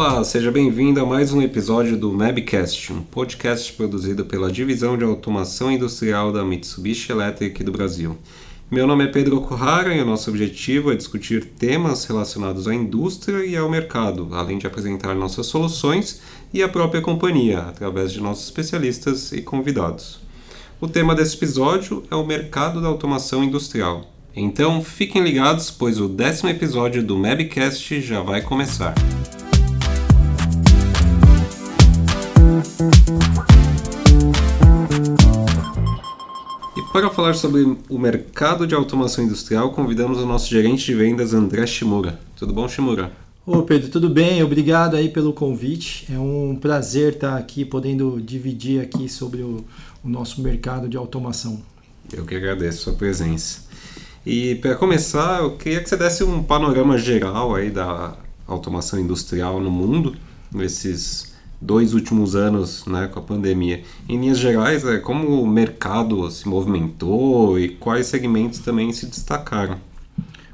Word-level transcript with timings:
Olá, 0.00 0.22
seja 0.22 0.52
bem-vindo 0.52 1.00
a 1.00 1.04
mais 1.04 1.32
um 1.32 1.42
episódio 1.42 1.96
do 1.96 2.12
Mabcast, 2.12 2.92
um 2.92 3.02
podcast 3.02 3.72
produzido 3.72 4.24
pela 4.24 4.48
Divisão 4.48 4.96
de 4.96 5.02
Automação 5.02 5.72
Industrial 5.72 6.32
da 6.32 6.44
Mitsubishi 6.44 7.10
Electric 7.10 7.64
do 7.64 7.72
Brasil. 7.72 8.16
Meu 8.70 8.86
nome 8.86 9.02
é 9.02 9.08
Pedro 9.08 9.38
Okuhara 9.38 9.92
e 9.92 10.00
o 10.00 10.06
nosso 10.06 10.30
objetivo 10.30 10.92
é 10.92 10.94
discutir 10.94 11.46
temas 11.46 12.04
relacionados 12.04 12.68
à 12.68 12.74
indústria 12.76 13.44
e 13.44 13.56
ao 13.56 13.68
mercado, 13.68 14.28
além 14.30 14.56
de 14.56 14.68
apresentar 14.68 15.16
nossas 15.16 15.46
soluções 15.46 16.20
e 16.54 16.62
a 16.62 16.68
própria 16.68 17.02
companhia, 17.02 17.58
através 17.58 18.12
de 18.12 18.20
nossos 18.20 18.44
especialistas 18.44 19.32
e 19.32 19.42
convidados. 19.42 20.20
O 20.80 20.86
tema 20.86 21.12
desse 21.12 21.34
episódio 21.34 22.04
é 22.08 22.14
o 22.14 22.24
mercado 22.24 22.80
da 22.80 22.86
automação 22.86 23.42
industrial. 23.42 24.04
Então 24.36 24.80
fiquem 24.80 25.24
ligados, 25.24 25.72
pois 25.72 25.98
o 25.98 26.06
décimo 26.06 26.50
episódio 26.50 27.02
do 27.02 27.18
Mabcast 27.18 28.00
já 28.00 28.20
vai 28.20 28.40
começar. 28.40 28.94
Para 36.92 37.10
falar 37.10 37.34
sobre 37.34 37.76
o 37.88 37.98
mercado 37.98 38.66
de 38.66 38.74
automação 38.74 39.22
industrial, 39.22 39.70
convidamos 39.70 40.18
o 40.18 40.26
nosso 40.26 40.50
gerente 40.50 40.86
de 40.86 40.94
vendas, 40.94 41.32
André 41.32 41.64
Shimura. 41.64 42.18
Tudo 42.34 42.52
bom, 42.52 42.66
Shimura? 42.68 43.12
Ô 43.46 43.62
Pedro, 43.62 43.88
tudo 43.88 44.10
bem? 44.10 44.42
Obrigado 44.42 44.96
aí 44.96 45.08
pelo 45.08 45.32
convite. 45.32 46.12
É 46.12 46.18
um 46.18 46.58
prazer 46.60 47.14
estar 47.14 47.36
aqui 47.36 47.64
podendo 47.64 48.20
dividir 48.20 48.80
aqui 48.82 49.08
sobre 49.08 49.42
o, 49.42 49.64
o 50.02 50.08
nosso 50.08 50.42
mercado 50.42 50.88
de 50.88 50.96
automação. 50.96 51.62
Eu 52.12 52.26
que 52.26 52.34
agradeço 52.34 52.80
a 52.80 52.82
sua 52.82 52.92
presença. 52.94 53.60
E 54.26 54.56
para 54.56 54.74
começar, 54.74 55.40
eu 55.40 55.56
queria 55.56 55.80
que 55.80 55.88
você 55.88 55.96
desse 55.96 56.24
um 56.24 56.42
panorama 56.42 56.98
geral 56.98 57.54
aí 57.54 57.70
da 57.70 58.16
automação 58.46 58.98
industrial 58.98 59.60
no 59.60 59.70
mundo, 59.70 60.16
nesses 60.52 61.27
dois 61.60 61.92
últimos 61.92 62.36
anos 62.36 62.84
né, 62.86 63.08
com 63.08 63.18
a 63.18 63.22
pandemia. 63.22 63.82
Em 64.08 64.18
linhas 64.20 64.38
gerais, 64.38 64.84
é, 64.84 64.98
como 64.98 65.42
o 65.42 65.46
mercado 65.46 66.30
se 66.30 66.48
movimentou 66.48 67.58
e 67.58 67.68
quais 67.68 68.06
segmentos 68.06 68.60
também 68.60 68.92
se 68.92 69.06
destacaram? 69.06 69.78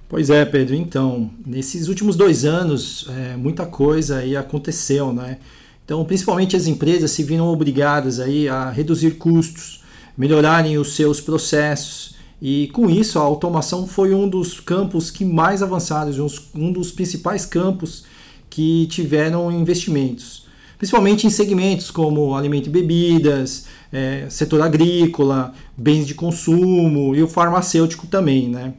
Pois 0.08 0.30
é, 0.30 0.44
Pedro. 0.44 0.74
Então, 0.74 1.30
nesses 1.44 1.88
últimos 1.88 2.16
dois 2.16 2.44
anos, 2.44 3.06
é, 3.10 3.36
muita 3.36 3.66
coisa 3.66 4.18
aí 4.18 4.36
aconteceu, 4.36 5.12
né? 5.12 5.38
Então, 5.84 6.02
principalmente 6.04 6.56
as 6.56 6.66
empresas 6.66 7.10
se 7.10 7.22
viram 7.22 7.48
obrigadas 7.48 8.18
aí 8.18 8.48
a 8.48 8.70
reduzir 8.70 9.12
custos, 9.12 9.82
melhorarem 10.16 10.78
os 10.78 10.94
seus 10.94 11.20
processos 11.20 12.14
e 12.40 12.68
com 12.68 12.88
isso 12.88 13.18
a 13.18 13.22
automação 13.22 13.86
foi 13.86 14.14
um 14.14 14.26
dos 14.26 14.60
campos 14.60 15.10
que 15.10 15.24
mais 15.24 15.62
avançados, 15.62 16.18
um 16.54 16.72
dos 16.72 16.90
principais 16.90 17.44
campos 17.44 18.04
que 18.48 18.86
tiveram 18.86 19.52
investimentos 19.52 20.43
principalmente 20.78 21.26
em 21.26 21.30
segmentos 21.30 21.90
como 21.90 22.34
alimento 22.34 22.66
e 22.66 22.70
bebidas, 22.70 23.66
é, 23.92 24.26
setor 24.28 24.62
agrícola, 24.62 25.52
bens 25.76 26.06
de 26.06 26.14
consumo 26.14 27.14
e 27.14 27.22
o 27.22 27.28
farmacêutico 27.28 28.06
também, 28.06 28.48
né? 28.48 28.74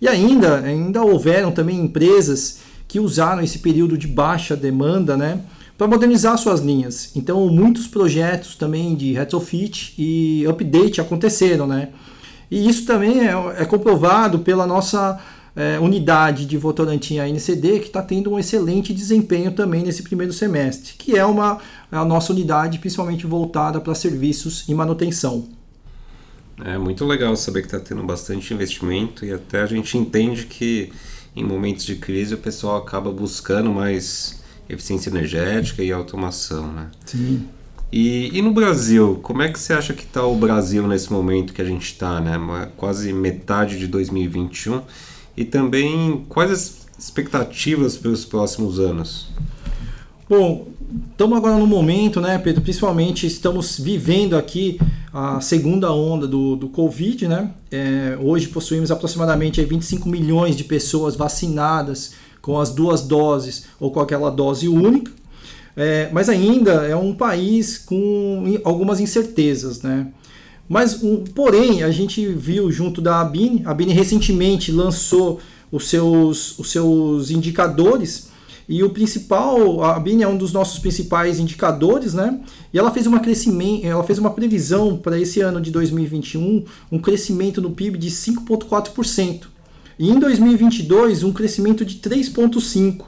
E 0.00 0.08
ainda, 0.08 0.58
ainda 0.58 1.02
houveram 1.02 1.50
também 1.52 1.80
empresas 1.80 2.58
que 2.86 3.00
usaram 3.00 3.42
esse 3.42 3.58
período 3.60 3.96
de 3.96 4.06
baixa 4.06 4.54
demanda, 4.54 5.16
né, 5.16 5.40
para 5.76 5.86
modernizar 5.86 6.38
suas 6.38 6.60
linhas. 6.60 7.10
Então, 7.16 7.48
muitos 7.48 7.86
projetos 7.86 8.54
também 8.54 8.94
de 8.94 9.12
retrofit 9.12 9.94
e 9.98 10.46
update 10.46 11.00
aconteceram, 11.00 11.66
né? 11.66 11.88
E 12.50 12.68
isso 12.68 12.86
também 12.86 13.26
é, 13.26 13.32
é 13.58 13.64
comprovado 13.64 14.38
pela 14.38 14.66
nossa 14.66 15.20
é, 15.56 15.80
unidade 15.80 16.44
de 16.44 16.58
Votorantim 16.58 17.18
ANCD, 17.18 17.80
que 17.80 17.86
está 17.86 18.02
tendo 18.02 18.30
um 18.30 18.38
excelente 18.38 18.92
desempenho 18.92 19.52
também 19.52 19.82
nesse 19.82 20.02
primeiro 20.02 20.32
semestre, 20.32 20.92
que 20.98 21.16
é 21.16 21.24
uma 21.24 21.58
a 21.90 22.04
nossa 22.04 22.32
unidade 22.32 22.78
principalmente 22.78 23.26
voltada 23.26 23.80
para 23.80 23.94
serviços 23.94 24.64
e 24.68 24.74
manutenção. 24.74 25.48
É 26.62 26.76
muito 26.76 27.04
legal 27.06 27.34
saber 27.36 27.62
que 27.62 27.68
está 27.68 27.80
tendo 27.80 28.02
bastante 28.02 28.52
investimento 28.52 29.24
e 29.24 29.32
até 29.32 29.62
a 29.62 29.66
gente 29.66 29.96
entende 29.96 30.44
que 30.46 30.92
em 31.34 31.44
momentos 31.44 31.84
de 31.84 31.96
crise 31.96 32.34
o 32.34 32.38
pessoal 32.38 32.76
acaba 32.76 33.10
buscando 33.10 33.70
mais 33.70 34.42
eficiência 34.68 35.10
energética 35.10 35.82
e 35.82 35.92
automação, 35.92 36.72
né? 36.72 36.90
Sim. 37.04 37.46
E, 37.92 38.36
e 38.36 38.42
no 38.42 38.52
Brasil, 38.52 39.20
como 39.22 39.42
é 39.42 39.50
que 39.50 39.58
você 39.58 39.72
acha 39.72 39.94
que 39.94 40.02
está 40.02 40.26
o 40.26 40.34
Brasil 40.34 40.86
nesse 40.88 41.12
momento 41.12 41.52
que 41.52 41.62
a 41.62 41.64
gente 41.64 41.84
está, 41.84 42.20
né? 42.20 42.36
Quase 42.76 43.12
metade 43.12 43.78
de 43.78 43.86
2021 43.86 44.82
e 45.36 45.44
também 45.44 46.24
quais 46.28 46.50
as 46.50 46.86
expectativas 46.98 47.96
para 47.96 48.10
os 48.10 48.24
próximos 48.24 48.78
anos? 48.78 49.28
Bom, 50.28 50.68
estamos 51.10 51.36
agora 51.36 51.56
no 51.56 51.66
momento, 51.66 52.20
né, 52.20 52.38
Pedro? 52.38 52.62
Principalmente 52.62 53.26
estamos 53.26 53.78
vivendo 53.78 54.36
aqui 54.36 54.80
a 55.12 55.40
segunda 55.40 55.92
onda 55.92 56.26
do, 56.26 56.56
do 56.56 56.68
Covid, 56.68 57.28
né? 57.28 57.50
É, 57.70 58.18
hoje 58.20 58.48
possuímos 58.48 58.90
aproximadamente 58.90 59.62
25 59.64 60.08
milhões 60.08 60.56
de 60.56 60.64
pessoas 60.64 61.14
vacinadas 61.14 62.14
com 62.42 62.58
as 62.58 62.70
duas 62.70 63.02
doses 63.02 63.66
ou 63.78 63.90
com 63.90 64.00
aquela 64.00 64.30
dose 64.30 64.68
única. 64.68 65.12
É, 65.76 66.08
mas 66.12 66.28
ainda 66.28 66.86
é 66.86 66.96
um 66.96 67.14
país 67.14 67.76
com 67.76 68.44
algumas 68.64 68.98
incertezas, 68.98 69.82
né? 69.82 70.08
Mas, 70.68 71.02
um, 71.02 71.24
porém, 71.24 71.82
a 71.82 71.90
gente 71.90 72.26
viu 72.26 72.70
junto 72.70 73.00
da 73.00 73.20
Abine, 73.20 73.62
a 73.64 73.70
Abine 73.70 73.92
recentemente 73.92 74.72
lançou 74.72 75.40
os 75.70 75.88
seus, 75.88 76.58
os 76.58 76.70
seus 76.70 77.30
indicadores 77.30 78.28
e 78.68 78.82
o 78.82 78.90
principal, 78.90 79.84
a 79.84 79.94
Abine 79.94 80.24
é 80.24 80.28
um 80.28 80.36
dos 80.36 80.52
nossos 80.52 80.80
principais 80.80 81.38
indicadores, 81.38 82.14
né? 82.14 82.40
E 82.72 82.78
ela 82.78 82.90
fez 82.90 83.06
uma 83.06 83.20
crescimento, 83.20 83.86
ela 83.86 84.02
fez 84.02 84.18
uma 84.18 84.30
previsão 84.30 84.96
para 84.96 85.18
esse 85.18 85.40
ano 85.40 85.60
de 85.60 85.70
2021, 85.70 86.64
um 86.90 86.98
crescimento 86.98 87.60
no 87.60 87.70
PIB 87.70 87.96
de 87.96 88.10
5.4%. 88.10 89.44
E 89.98 90.10
em 90.10 90.18
2022, 90.18 91.22
um 91.22 91.32
crescimento 91.32 91.84
de 91.84 91.96
3.5%. 91.96 93.02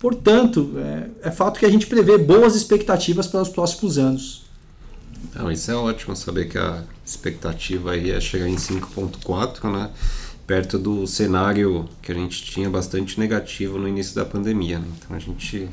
Portanto, 0.00 0.72
é, 0.76 1.28
é 1.28 1.30
fato 1.30 1.58
que 1.58 1.66
a 1.66 1.70
gente 1.70 1.86
prevê 1.86 2.16
boas 2.16 2.56
expectativas 2.56 3.26
para 3.26 3.42
os 3.42 3.48
próximos 3.48 3.98
anos. 3.98 4.44
Não, 5.34 5.50
isso 5.50 5.70
é 5.70 5.74
ótimo 5.74 6.16
saber 6.16 6.48
que 6.48 6.58
a 6.58 6.82
expectativa 7.04 7.92
aí 7.92 8.10
é 8.10 8.20
chegar 8.20 8.48
em 8.48 8.56
5.4, 8.56 9.70
né? 9.72 9.90
Perto 10.46 10.78
do 10.78 11.06
cenário 11.06 11.88
que 12.02 12.12
a 12.12 12.14
gente 12.14 12.42
tinha 12.42 12.68
bastante 12.68 13.18
negativo 13.18 13.78
no 13.78 13.88
início 13.88 14.14
da 14.14 14.24
pandemia. 14.24 14.78
Né? 14.78 14.86
Então 14.98 15.16
a 15.16 15.20
gente 15.20 15.68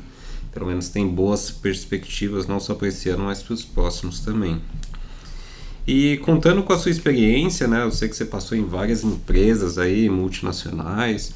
pelo 0.52 0.66
menos 0.66 0.88
tem 0.88 1.08
boas 1.08 1.50
perspectivas 1.50 2.46
não 2.46 2.60
só 2.60 2.74
para 2.74 2.88
esse 2.88 3.08
ano, 3.08 3.24
mas 3.24 3.42
para 3.42 3.54
os 3.54 3.64
próximos 3.64 4.20
também. 4.20 4.60
E 5.86 6.18
contando 6.18 6.62
com 6.62 6.72
a 6.72 6.78
sua 6.78 6.90
experiência, 6.90 7.66
né? 7.66 7.82
Eu 7.82 7.90
sei 7.90 8.08
que 8.08 8.14
você 8.14 8.24
passou 8.24 8.56
em 8.56 8.64
várias 8.64 9.02
empresas 9.02 9.78
aí, 9.78 10.08
multinacionais. 10.08 11.32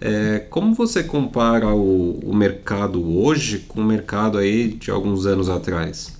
É, 0.00 0.38
como 0.48 0.72
você 0.74 1.02
compara 1.02 1.68
o, 1.74 2.18
o 2.20 2.34
mercado 2.34 3.18
hoje 3.18 3.58
com 3.68 3.82
o 3.82 3.84
mercado 3.84 4.38
aí 4.38 4.68
de 4.68 4.90
alguns 4.90 5.26
anos 5.26 5.50
atrás? 5.50 6.19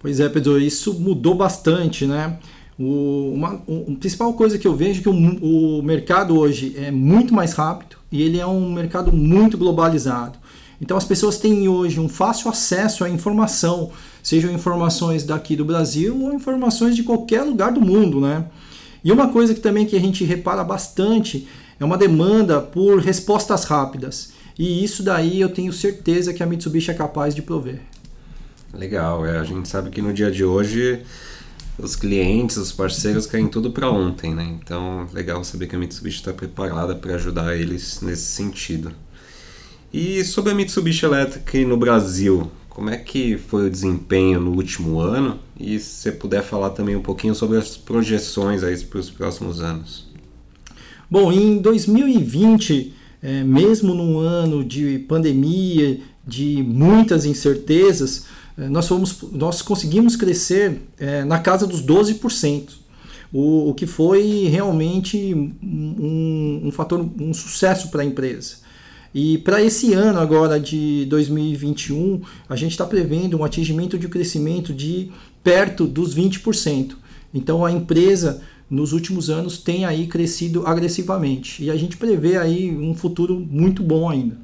Pois 0.00 0.18
é, 0.18 0.30
Pedro, 0.30 0.58
isso 0.58 0.98
mudou 0.98 1.34
bastante, 1.34 2.06
né? 2.06 2.38
O, 2.78 3.32
uma, 3.34 3.52
a 3.52 3.96
principal 3.98 4.32
coisa 4.32 4.58
que 4.58 4.66
eu 4.66 4.74
vejo 4.74 5.00
é 5.00 5.02
que 5.02 5.08
o, 5.10 5.78
o 5.78 5.82
mercado 5.82 6.38
hoje 6.38 6.74
é 6.78 6.90
muito 6.90 7.34
mais 7.34 7.52
rápido 7.52 7.96
e 8.10 8.22
ele 8.22 8.40
é 8.40 8.46
um 8.46 8.72
mercado 8.72 9.12
muito 9.12 9.58
globalizado. 9.58 10.38
Então 10.80 10.96
as 10.96 11.04
pessoas 11.04 11.36
têm 11.36 11.68
hoje 11.68 12.00
um 12.00 12.08
fácil 12.08 12.50
acesso 12.50 13.04
à 13.04 13.10
informação, 13.10 13.90
sejam 14.22 14.50
informações 14.50 15.22
daqui 15.22 15.54
do 15.54 15.66
Brasil 15.66 16.18
ou 16.18 16.32
informações 16.32 16.96
de 16.96 17.02
qualquer 17.02 17.42
lugar 17.42 17.70
do 17.70 17.82
mundo, 17.82 18.22
né? 18.22 18.46
E 19.04 19.12
uma 19.12 19.28
coisa 19.28 19.54
que 19.54 19.60
também 19.60 19.84
que 19.84 19.96
a 19.96 20.00
gente 20.00 20.24
repara 20.24 20.64
bastante 20.64 21.46
é 21.78 21.84
uma 21.84 21.98
demanda 21.98 22.62
por 22.62 23.00
respostas 23.00 23.64
rápidas. 23.64 24.32
E 24.58 24.82
isso 24.82 25.02
daí 25.02 25.42
eu 25.42 25.50
tenho 25.50 25.72
certeza 25.74 26.32
que 26.32 26.42
a 26.42 26.46
Mitsubishi 26.46 26.90
é 26.90 26.94
capaz 26.94 27.34
de 27.34 27.42
prover. 27.42 27.89
Legal, 28.72 29.26
é, 29.26 29.38
a 29.38 29.44
gente 29.44 29.68
sabe 29.68 29.90
que 29.90 30.00
no 30.00 30.12
dia 30.12 30.30
de 30.30 30.44
hoje 30.44 31.02
os 31.78 31.96
clientes, 31.96 32.56
os 32.56 32.72
parceiros 32.72 33.26
querem 33.26 33.48
tudo 33.48 33.70
para 33.70 33.90
ontem, 33.90 34.34
né? 34.34 34.44
Então, 34.60 35.08
legal 35.12 35.42
saber 35.42 35.66
que 35.66 35.74
a 35.74 35.78
Mitsubishi 35.78 36.18
está 36.18 36.32
preparada 36.32 36.94
para 36.94 37.14
ajudar 37.14 37.56
eles 37.56 38.00
nesse 38.02 38.24
sentido. 38.32 38.92
E 39.92 40.22
sobre 40.24 40.52
a 40.52 40.54
Mitsubishi 40.54 41.04
Electric 41.04 41.64
no 41.64 41.76
Brasil, 41.76 42.50
como 42.68 42.90
é 42.90 42.96
que 42.96 43.36
foi 43.36 43.66
o 43.66 43.70
desempenho 43.70 44.40
no 44.40 44.52
último 44.52 45.00
ano? 45.00 45.38
E 45.58 45.78
se 45.80 46.02
você 46.02 46.12
puder 46.12 46.42
falar 46.42 46.70
também 46.70 46.94
um 46.94 47.02
pouquinho 47.02 47.34
sobre 47.34 47.58
as 47.58 47.76
projeções 47.76 48.62
aí 48.62 48.76
para 48.78 49.00
os 49.00 49.10
próximos 49.10 49.60
anos. 49.60 50.08
Bom, 51.10 51.32
em 51.32 51.58
2020, 51.58 52.94
é, 53.20 53.42
mesmo 53.42 53.94
num 53.94 54.18
ano 54.20 54.64
de 54.64 55.00
pandemia, 55.08 56.00
de 56.24 56.62
muitas 56.62 57.24
incertezas, 57.24 58.26
nós, 58.56 58.86
fomos, 58.86 59.22
nós 59.32 59.62
conseguimos 59.62 60.16
crescer 60.16 60.82
é, 60.98 61.24
na 61.24 61.38
casa 61.38 61.66
dos 61.66 61.82
12%, 61.82 62.70
o, 63.32 63.70
o 63.70 63.74
que 63.74 63.86
foi 63.86 64.48
realmente 64.50 65.34
um, 65.34 66.62
um 66.64 66.70
fator, 66.72 67.08
um 67.18 67.32
sucesso 67.32 67.90
para 67.90 68.02
a 68.02 68.04
empresa. 68.04 68.56
E 69.14 69.38
para 69.38 69.62
esse 69.62 69.92
ano 69.92 70.20
agora 70.20 70.58
de 70.60 71.04
2021, 71.06 72.20
a 72.48 72.54
gente 72.54 72.72
está 72.72 72.86
prevendo 72.86 73.38
um 73.38 73.44
atingimento 73.44 73.98
de 73.98 74.08
crescimento 74.08 74.72
de 74.72 75.10
perto 75.42 75.86
dos 75.86 76.14
20%. 76.14 76.94
Então 77.34 77.64
a 77.64 77.72
empresa 77.72 78.40
nos 78.68 78.92
últimos 78.92 79.28
anos 79.28 79.58
tem 79.58 79.84
aí 79.84 80.06
crescido 80.06 80.64
agressivamente 80.64 81.64
e 81.64 81.70
a 81.70 81.76
gente 81.76 81.96
prevê 81.96 82.36
aí 82.36 82.70
um 82.70 82.94
futuro 82.94 83.34
muito 83.38 83.82
bom 83.82 84.08
ainda. 84.08 84.38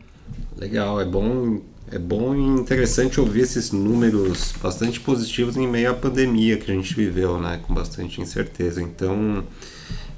Legal, 0.58 1.00
é 1.00 1.04
bom 1.04 1.60
é 1.90 1.98
bom 1.98 2.34
e 2.34 2.40
interessante 2.40 3.20
ouvir 3.20 3.42
esses 3.42 3.70
números 3.70 4.52
bastante 4.60 4.98
positivos 4.98 5.56
em 5.56 5.68
meio 5.68 5.90
à 5.90 5.94
pandemia 5.94 6.56
que 6.56 6.70
a 6.70 6.74
gente 6.74 6.94
viveu, 6.94 7.38
né, 7.38 7.60
com 7.66 7.72
bastante 7.72 8.20
incerteza. 8.20 8.82
Então, 8.82 9.44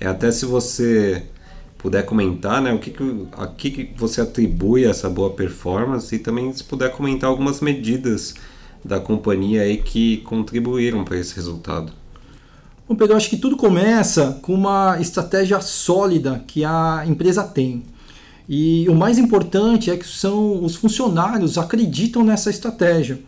é 0.00 0.06
até 0.06 0.30
se 0.30 0.46
você 0.46 1.24
puder 1.76 2.04
comentar, 2.04 2.62
né, 2.62 2.72
o 2.72 2.78
que, 2.78 2.90
que 2.90 3.26
a 3.32 3.46
que, 3.46 3.70
que 3.70 3.94
você 3.96 4.20
atribui 4.20 4.84
essa 4.84 5.08
boa 5.08 5.30
performance 5.30 6.14
e 6.14 6.18
também 6.18 6.52
se 6.52 6.64
puder 6.64 6.90
comentar 6.90 7.28
algumas 7.28 7.60
medidas 7.60 8.34
da 8.84 8.98
companhia 8.98 9.62
aí 9.62 9.76
que 9.76 10.18
contribuíram 10.18 11.04
para 11.04 11.18
esse 11.18 11.34
resultado. 11.36 11.92
Bom, 12.88 12.94
Pedro, 12.94 13.16
acho 13.16 13.28
que 13.28 13.36
tudo 13.36 13.56
começa 13.56 14.38
com 14.40 14.54
uma 14.54 14.98
estratégia 14.98 15.60
sólida 15.60 16.42
que 16.46 16.64
a 16.64 17.04
empresa 17.06 17.42
tem. 17.42 17.84
E 18.48 18.88
o 18.88 18.94
mais 18.94 19.18
importante 19.18 19.90
é 19.90 19.96
que 19.96 20.06
são 20.06 20.64
os 20.64 20.74
funcionários 20.74 21.58
acreditam 21.58 22.24
nessa 22.24 22.48
estratégia. 22.48 23.20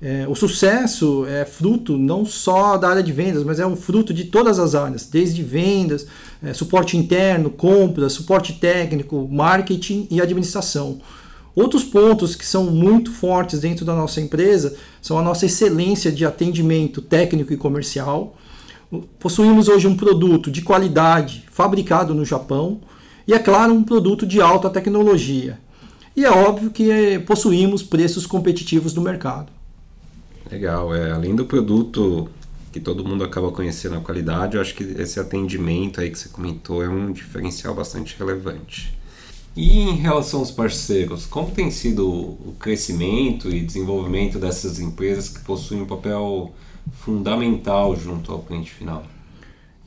É, 0.00 0.26
o 0.26 0.34
sucesso 0.34 1.26
é 1.26 1.44
fruto 1.44 1.96
não 1.96 2.24
só 2.24 2.76
da 2.76 2.88
área 2.88 3.02
de 3.02 3.12
vendas, 3.12 3.44
mas 3.44 3.60
é 3.60 3.66
um 3.66 3.76
fruto 3.76 4.12
de 4.12 4.24
todas 4.24 4.58
as 4.58 4.74
áreas, 4.74 5.06
desde 5.06 5.42
vendas, 5.42 6.06
é, 6.42 6.52
suporte 6.52 6.96
interno, 6.96 7.50
compras, 7.50 8.14
suporte 8.14 8.54
técnico, 8.54 9.28
marketing 9.30 10.08
e 10.10 10.20
administração. 10.20 11.00
Outros 11.54 11.84
pontos 11.84 12.34
que 12.34 12.46
são 12.46 12.64
muito 12.64 13.12
fortes 13.12 13.60
dentro 13.60 13.84
da 13.84 13.94
nossa 13.94 14.20
empresa 14.20 14.74
são 15.00 15.18
a 15.18 15.22
nossa 15.22 15.46
excelência 15.46 16.10
de 16.10 16.24
atendimento 16.24 17.02
técnico 17.02 17.52
e 17.52 17.58
comercial. 17.58 18.36
Possuímos 19.20 19.68
hoje 19.68 19.86
um 19.86 19.96
produto 19.96 20.50
de 20.50 20.62
qualidade 20.62 21.44
fabricado 21.52 22.14
no 22.14 22.24
Japão 22.24 22.80
e, 23.26 23.34
é 23.34 23.38
claro, 23.38 23.72
um 23.72 23.82
produto 23.82 24.26
de 24.26 24.40
alta 24.40 24.68
tecnologia. 24.70 25.58
E 26.16 26.24
é 26.24 26.30
óbvio 26.30 26.70
que 26.70 27.18
possuímos 27.26 27.82
preços 27.82 28.26
competitivos 28.26 28.94
no 28.94 29.00
mercado. 29.00 29.50
Legal, 30.50 30.94
é, 30.94 31.10
além 31.10 31.34
do 31.34 31.46
produto 31.46 32.28
que 32.70 32.80
todo 32.80 33.04
mundo 33.04 33.22
acaba 33.22 33.50
conhecendo 33.50 33.96
a 33.96 34.00
qualidade, 34.00 34.56
eu 34.56 34.60
acho 34.60 34.74
que 34.74 34.82
esse 34.82 35.20
atendimento 35.20 36.00
aí 36.00 36.10
que 36.10 36.18
você 36.18 36.28
comentou 36.28 36.82
é 36.82 36.88
um 36.88 37.12
diferencial 37.12 37.74
bastante 37.74 38.16
relevante. 38.18 38.96
E 39.54 39.80
em 39.80 39.96
relação 39.96 40.40
aos 40.40 40.50
parceiros, 40.50 41.26
como 41.26 41.50
tem 41.50 41.70
sido 41.70 42.08
o 42.08 42.54
crescimento 42.58 43.50
e 43.50 43.60
desenvolvimento 43.60 44.38
dessas 44.38 44.80
empresas 44.80 45.28
que 45.28 45.40
possuem 45.40 45.82
um 45.82 45.86
papel 45.86 46.54
fundamental 47.00 47.94
junto 47.94 48.32
ao 48.32 48.40
cliente 48.40 48.70
final? 48.70 49.04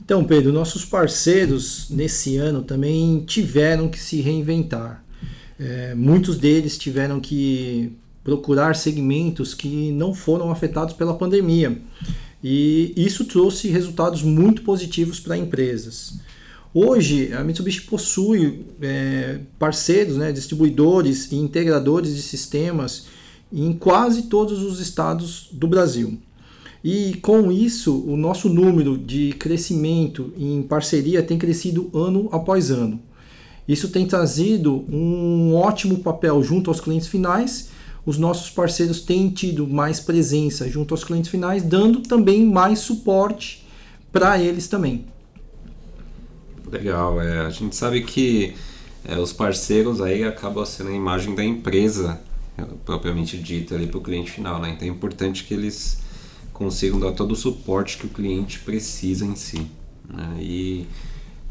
Então, 0.06 0.22
Pedro, 0.22 0.52
nossos 0.52 0.84
parceiros 0.84 1.88
nesse 1.90 2.36
ano 2.36 2.62
também 2.62 3.24
tiveram 3.26 3.88
que 3.88 3.98
se 3.98 4.20
reinventar. 4.20 5.04
É, 5.58 5.96
muitos 5.96 6.38
deles 6.38 6.78
tiveram 6.78 7.18
que 7.18 7.92
procurar 8.22 8.76
segmentos 8.76 9.52
que 9.52 9.90
não 9.90 10.14
foram 10.14 10.48
afetados 10.52 10.94
pela 10.94 11.18
pandemia. 11.18 11.82
E 12.40 12.92
isso 12.96 13.24
trouxe 13.24 13.66
resultados 13.66 14.22
muito 14.22 14.62
positivos 14.62 15.18
para 15.18 15.36
empresas. 15.36 16.20
Hoje, 16.72 17.32
a 17.32 17.42
Mitsubishi 17.42 17.82
possui 17.82 18.64
é, 18.80 19.40
parceiros, 19.58 20.16
né, 20.16 20.30
distribuidores 20.30 21.32
e 21.32 21.34
integradores 21.34 22.14
de 22.14 22.22
sistemas 22.22 23.08
em 23.52 23.72
quase 23.72 24.28
todos 24.28 24.62
os 24.62 24.78
estados 24.78 25.48
do 25.50 25.66
Brasil. 25.66 26.20
E 26.86 27.14
com 27.16 27.50
isso, 27.50 28.04
o 28.06 28.16
nosso 28.16 28.48
número 28.48 28.96
de 28.96 29.32
crescimento 29.32 30.32
em 30.38 30.62
parceria 30.62 31.20
tem 31.20 31.36
crescido 31.36 31.90
ano 31.92 32.28
após 32.30 32.70
ano. 32.70 33.00
Isso 33.66 33.88
tem 33.88 34.06
trazido 34.06 34.84
um 34.88 35.56
ótimo 35.56 35.98
papel 35.98 36.40
junto 36.44 36.70
aos 36.70 36.80
clientes 36.80 37.08
finais 37.08 37.70
os 38.06 38.16
nossos 38.16 38.50
parceiros 38.50 39.00
têm 39.00 39.28
tido 39.30 39.66
mais 39.66 39.98
presença 39.98 40.70
junto 40.70 40.94
aos 40.94 41.02
clientes 41.02 41.28
finais, 41.28 41.64
dando 41.64 42.02
também 42.02 42.46
mais 42.46 42.78
suporte 42.78 43.66
para 44.12 44.40
eles 44.40 44.68
também. 44.68 45.06
Legal, 46.70 47.20
é, 47.20 47.40
a 47.40 47.50
gente 47.50 47.74
sabe 47.74 48.02
que 48.02 48.54
é, 49.04 49.18
os 49.18 49.32
parceiros 49.32 50.00
aí 50.00 50.22
acabam 50.22 50.64
sendo 50.64 50.90
a 50.90 50.94
imagem 50.94 51.34
da 51.34 51.44
empresa 51.44 52.20
é, 52.56 52.62
propriamente 52.84 53.36
dita 53.38 53.74
ali 53.74 53.88
para 53.88 53.98
o 53.98 54.00
cliente 54.00 54.30
final, 54.30 54.60
né? 54.60 54.70
Então 54.70 54.86
é 54.86 54.90
importante 54.90 55.42
que 55.42 55.52
eles 55.52 56.05
consigam 56.56 56.98
dar 56.98 57.12
todo 57.12 57.32
o 57.32 57.36
suporte 57.36 57.98
que 57.98 58.06
o 58.06 58.08
cliente 58.08 58.60
precisa 58.60 59.26
em 59.26 59.36
si. 59.36 59.66
Né? 60.08 60.38
E 60.40 60.86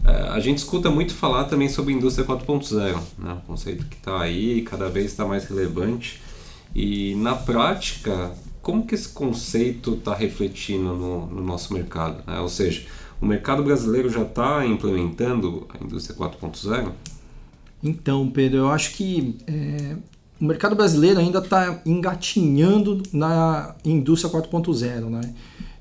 é, 0.04 0.30
a 0.30 0.40
gente 0.40 0.57
escuta 0.57 0.90
muito 0.90 1.13
falar 1.13 1.46
também 1.46 1.69
sobre 1.69 1.94
indústria 1.94 2.25
4.0, 2.25 3.00
né? 3.19 3.34
um 3.34 3.42
conceito 3.42 3.86
que 3.86 3.96
está 3.96 4.19
aí, 4.19 4.63
cada 4.63 4.90
vez 4.90 5.12
está 5.12 5.24
mais 5.24 5.46
relevante. 5.46 6.19
E 6.74 7.13
na 7.16 7.36
prática, 7.36 8.34
como 8.63 8.86
que 8.86 8.96
esse 8.96 9.10
conceito 9.10 9.94
está 9.94 10.16
refletindo 10.16 10.96
no, 10.96 11.28
no, 11.28 11.44
nosso 11.44 11.72
mercado? 11.72 12.24
Né? 12.25 12.40
Ou 12.40 12.50
seja, 12.50 12.88
o 13.22 13.28
mercado 13.28 13.63
brasileiro 13.63 14.10
já 14.10 14.24
está 14.24 14.66
implementando 14.66 15.68
a 15.69 15.84
indústria 15.84 16.18
4.0? 16.18 16.92
Então, 17.84 18.28
Pedro, 18.28 18.58
eu 18.58 18.69
acho 18.69 18.96
que 18.96 19.38
é, 19.46 19.96
o 20.40 20.46
mercado 20.46 20.76
brasileiro 20.76 21.20
ainda 21.20 21.40
está 21.40 21.82
engatinhando 21.86 23.02
na 23.14 23.76
indústria 23.86 24.32
4.0. 24.32 25.10
Né? 25.10 25.34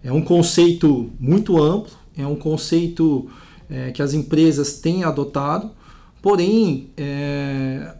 É 0.03 0.12
um 0.12 0.23
conceito 0.23 1.11
muito 1.19 1.61
amplo, 1.61 1.93
é 2.17 2.27
um 2.27 2.37
conceito 2.37 3.29
é, 3.69 3.91
que 3.91 4.03
as 4.03 4.15
empresas 4.15 4.75
têm 4.75 5.03
adotado, 5.03 5.71
porém, 6.23 6.91
é, 6.97 7.95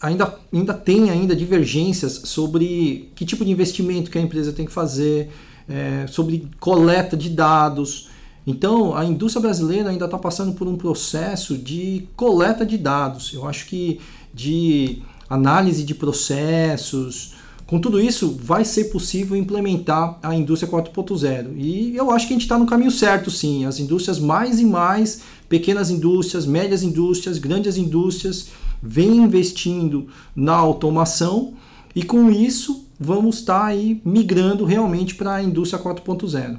ainda, 0.00 0.36
ainda 0.52 0.74
tem 0.74 1.10
ainda 1.10 1.36
divergências 1.36 2.22
sobre 2.24 3.10
que 3.14 3.24
tipo 3.24 3.44
de 3.44 3.50
investimento 3.50 4.10
que 4.10 4.18
a 4.18 4.20
empresa 4.20 4.52
tem 4.52 4.66
que 4.66 4.72
fazer, 4.72 5.30
é, 5.68 6.06
sobre 6.08 6.48
coleta 6.58 7.16
de 7.16 7.30
dados. 7.30 8.10
Então, 8.44 8.96
a 8.96 9.04
indústria 9.04 9.40
brasileira 9.40 9.90
ainda 9.90 10.06
está 10.06 10.18
passando 10.18 10.54
por 10.54 10.66
um 10.66 10.76
processo 10.76 11.56
de 11.56 12.08
coleta 12.16 12.66
de 12.66 12.76
dados. 12.76 13.32
Eu 13.32 13.46
acho 13.46 13.66
que 13.66 14.00
de 14.34 15.02
análise 15.28 15.82
de 15.84 15.94
processos, 15.94 17.34
com 17.72 17.80
tudo 17.80 17.98
isso, 17.98 18.36
vai 18.38 18.66
ser 18.66 18.84
possível 18.90 19.34
implementar 19.34 20.18
a 20.22 20.34
indústria 20.34 20.70
4.0. 20.70 21.54
E 21.56 21.96
eu 21.96 22.10
acho 22.10 22.26
que 22.26 22.34
a 22.34 22.36
gente 22.36 22.42
está 22.42 22.58
no 22.58 22.66
caminho 22.66 22.90
certo, 22.90 23.30
sim. 23.30 23.64
As 23.64 23.80
indústrias 23.80 24.18
mais 24.18 24.60
e 24.60 24.66
mais, 24.66 25.22
pequenas 25.48 25.88
indústrias, 25.88 26.44
médias 26.44 26.82
indústrias, 26.82 27.38
grandes 27.38 27.78
indústrias, 27.78 28.48
vem 28.82 29.16
investindo 29.16 30.08
na 30.36 30.52
automação 30.52 31.54
e 31.94 32.02
com 32.02 32.30
isso 32.30 32.84
vamos 33.00 33.38
estar 33.38 33.60
tá 33.60 33.66
aí 33.66 34.02
migrando 34.04 34.66
realmente 34.66 35.14
para 35.14 35.36
a 35.36 35.42
indústria 35.42 35.82
4.0. 35.82 36.58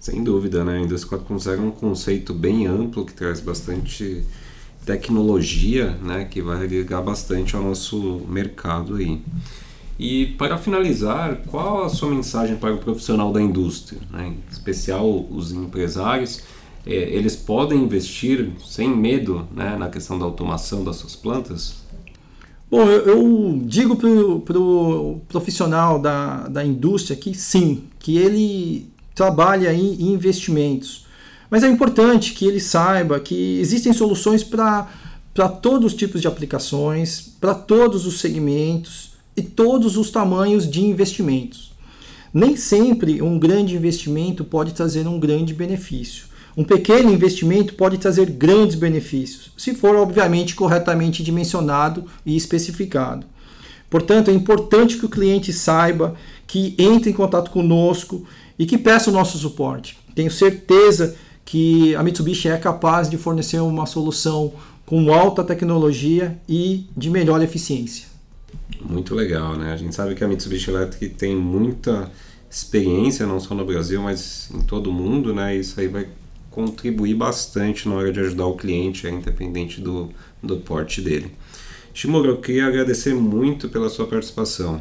Sem 0.00 0.24
dúvida, 0.24 0.64
né? 0.64 0.78
A 0.78 0.80
indústria 0.80 1.20
4.0 1.20 1.56
é 1.56 1.60
um 1.60 1.70
conceito 1.70 2.34
bem 2.34 2.66
amplo 2.66 3.06
que 3.06 3.14
traz 3.14 3.38
bastante 3.38 4.24
tecnologia, 4.84 5.90
né, 6.02 6.24
que 6.24 6.42
vai 6.42 6.62
agregar 6.62 7.00
bastante 7.00 7.56
ao 7.56 7.62
nosso 7.62 8.22
mercado 8.28 8.96
aí. 8.96 9.20
E 9.98 10.26
para 10.38 10.58
finalizar, 10.58 11.42
qual 11.46 11.84
a 11.84 11.88
sua 11.88 12.10
mensagem 12.10 12.56
para 12.56 12.74
o 12.74 12.78
profissional 12.78 13.32
da 13.32 13.40
indústria, 13.40 14.00
né? 14.10 14.28
em 14.28 14.52
especial 14.52 15.08
os 15.30 15.52
empresários 15.52 16.42
é, 16.86 16.94
eles 16.94 17.34
podem 17.36 17.82
investir 17.82 18.50
sem 18.62 18.88
medo 18.88 19.48
né, 19.54 19.76
na 19.78 19.88
questão 19.88 20.18
da 20.18 20.24
automação 20.24 20.84
das 20.84 20.96
suas 20.96 21.16
plantas? 21.16 21.76
Bom, 22.70 22.82
eu, 22.82 23.06
eu 23.06 23.62
digo 23.64 23.96
para 23.96 24.08
o 24.08 24.40
pro 24.40 25.20
profissional 25.28 25.98
da, 25.98 26.48
da 26.48 26.64
indústria 26.64 27.16
que 27.16 27.32
sim, 27.32 27.84
que 28.00 28.18
ele 28.18 28.88
trabalha 29.14 29.72
em, 29.72 29.94
em 29.94 30.12
investimentos. 30.12 31.03
Mas 31.54 31.62
é 31.62 31.68
importante 31.68 32.32
que 32.32 32.44
ele 32.48 32.58
saiba 32.58 33.20
que 33.20 33.60
existem 33.60 33.92
soluções 33.92 34.42
para 34.42 34.88
todos 35.62 35.92
os 35.92 35.96
tipos 35.96 36.20
de 36.20 36.26
aplicações, 36.26 37.32
para 37.40 37.54
todos 37.54 38.06
os 38.06 38.18
segmentos 38.18 39.12
e 39.36 39.42
todos 39.42 39.96
os 39.96 40.10
tamanhos 40.10 40.68
de 40.68 40.84
investimentos. 40.84 41.72
Nem 42.32 42.56
sempre 42.56 43.22
um 43.22 43.38
grande 43.38 43.76
investimento 43.76 44.42
pode 44.42 44.72
trazer 44.72 45.06
um 45.06 45.20
grande 45.20 45.54
benefício. 45.54 46.24
Um 46.56 46.64
pequeno 46.64 47.12
investimento 47.12 47.74
pode 47.74 47.98
trazer 47.98 48.30
grandes 48.30 48.74
benefícios, 48.74 49.52
se 49.56 49.76
for 49.76 49.94
obviamente 49.94 50.56
corretamente 50.56 51.22
dimensionado 51.22 52.04
e 52.26 52.36
especificado. 52.36 53.24
Portanto, 53.88 54.28
é 54.28 54.34
importante 54.34 54.96
que 54.96 55.06
o 55.06 55.08
cliente 55.08 55.52
saiba, 55.52 56.16
que 56.48 56.74
entre 56.76 57.10
em 57.10 57.14
contato 57.14 57.52
conosco 57.52 58.26
e 58.58 58.66
que 58.66 58.76
peça 58.76 59.08
o 59.08 59.12
nosso 59.12 59.38
suporte. 59.38 59.96
Tenho 60.16 60.32
certeza 60.32 61.14
que 61.44 61.94
a 61.94 62.02
Mitsubishi 62.02 62.48
é 62.48 62.56
capaz 62.56 63.08
de 63.08 63.16
fornecer 63.16 63.60
uma 63.60 63.86
solução 63.86 64.52
com 64.86 65.12
alta 65.12 65.42
tecnologia 65.44 66.38
e 66.48 66.86
de 66.96 67.10
melhor 67.10 67.42
eficiência. 67.42 68.06
Muito 68.80 69.14
legal, 69.14 69.56
né? 69.56 69.72
A 69.72 69.76
gente 69.76 69.94
sabe 69.94 70.14
que 70.14 70.22
a 70.22 70.28
Mitsubishi 70.28 70.70
Electric 70.70 71.14
tem 71.14 71.34
muita 71.36 72.10
experiência, 72.50 73.26
não 73.26 73.40
só 73.40 73.54
no 73.54 73.64
Brasil, 73.64 74.00
mas 74.00 74.48
em 74.54 74.60
todo 74.60 74.90
o 74.90 74.92
mundo, 74.92 75.34
né? 75.34 75.56
Isso 75.56 75.78
aí 75.80 75.88
vai 75.88 76.06
contribuir 76.50 77.14
bastante 77.14 77.88
na 77.88 77.96
hora 77.96 78.12
de 78.12 78.20
ajudar 78.20 78.46
o 78.46 78.56
cliente, 78.56 79.06
é 79.06 79.10
independente 79.10 79.80
do, 79.80 80.10
do 80.42 80.58
porte 80.58 81.00
dele. 81.00 81.32
Shimura, 81.92 82.28
eu 82.28 82.36
queria 82.40 82.66
agradecer 82.66 83.14
muito 83.14 83.68
pela 83.68 83.88
sua 83.88 84.06
participação. 84.06 84.80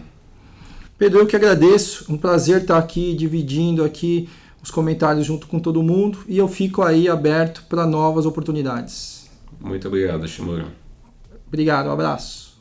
Pedro, 0.97 1.19
eu 1.19 1.25
que 1.25 1.35
agradeço. 1.35 2.05
Um 2.11 2.17
prazer 2.17 2.61
estar 2.61 2.77
aqui 2.77 3.13
dividindo 3.15 3.83
aqui 3.83 4.29
os 4.63 4.71
comentários 4.71 5.25
junto 5.25 5.45
com 5.45 5.59
todo 5.59 5.83
mundo 5.83 6.19
e 6.25 6.37
eu 6.37 6.47
fico 6.47 6.81
aí 6.81 7.09
aberto 7.09 7.65
para 7.67 7.85
novas 7.85 8.25
oportunidades. 8.25 9.29
Muito 9.59 9.87
obrigado, 9.89 10.25
Shimura. 10.25 10.67
Obrigado, 11.45 11.87
um 11.87 11.91
abraço. 11.91 12.53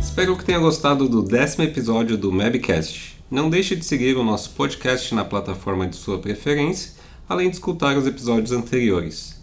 Espero 0.00 0.36
que 0.36 0.44
tenha 0.44 0.60
gostado 0.60 1.08
do 1.08 1.22
décimo 1.22 1.64
episódio 1.64 2.16
do 2.16 2.30
Mabcast. 2.30 3.20
Não 3.28 3.50
deixe 3.50 3.74
de 3.74 3.84
seguir 3.84 4.16
o 4.16 4.22
nosso 4.22 4.50
podcast 4.50 5.12
na 5.14 5.24
plataforma 5.24 5.88
de 5.88 5.96
sua 5.96 6.18
preferência, 6.18 6.92
além 7.28 7.48
de 7.48 7.56
escutar 7.56 7.96
os 7.96 8.06
episódios 8.06 8.52
anteriores. 8.52 9.41